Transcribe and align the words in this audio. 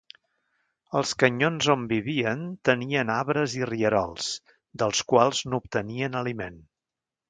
Els 0.99 1.11
canyons 1.23 1.67
on 1.73 1.83
vivien 1.91 2.41
tenien 2.71 3.13
arbres 3.19 3.57
i 3.61 3.71
rierols, 3.75 4.33
dels 4.85 5.07
quals 5.15 5.47
n'obtenien 5.53 6.23
aliment. 6.27 6.63